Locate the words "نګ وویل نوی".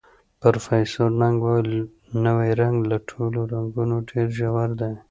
1.21-2.51